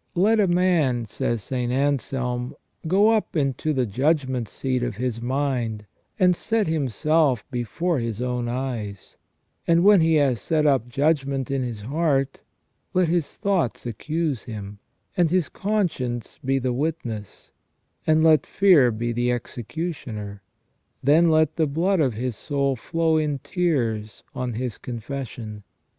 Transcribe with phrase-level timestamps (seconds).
[0.14, 1.70] "Let a man," says St.
[1.70, 2.54] Anselm,"
[2.86, 5.84] go up into the judgment seat of his mind,
[6.18, 9.18] and set himself before his own eyes;
[9.66, 12.40] and when he has set up judgment in his heart,
[12.94, 14.78] let his thoughts accuse him,
[15.18, 17.52] and his conscience be the witness;
[18.06, 20.40] and let fear be the executioner.
[21.02, 25.62] Then let the blood of his soul flow in tears on his confession.